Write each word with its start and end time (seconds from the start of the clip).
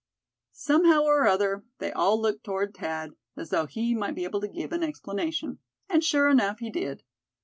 Somehow 0.53 1.03
or 1.03 1.27
other 1.27 1.63
they 1.77 1.91
all 1.91 2.19
looked 2.19 2.43
toward 2.43 2.75
Thad, 2.75 3.11
as 3.37 3.51
though 3.51 3.67
he 3.67 3.93
might 3.93 4.15
be 4.15 4.23
able 4.23 4.41
to 4.41 4.47
give 4.47 4.71
an 4.73 4.81
explanation. 4.81 5.59
And 5.87 6.03
sure 6.03 6.27
enough, 6.27 6.57
he 6.57 6.71
did. 6.71 7.03